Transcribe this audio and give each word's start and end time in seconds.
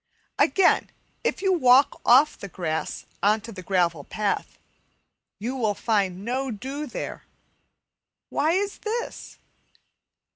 Again, 0.39 0.89
if 1.23 1.43
you 1.43 1.53
walk 1.53 2.01
off 2.03 2.35
the 2.35 2.47
grass 2.47 3.05
on 3.21 3.39
to 3.41 3.51
the 3.51 3.61
gravel 3.61 4.03
path, 4.03 4.57
you 5.37 5.71
find 5.75 6.25
no 6.25 6.49
dew 6.49 6.87
there. 6.87 7.23
Why 8.29 8.53
is 8.53 8.79
this? 8.79 9.37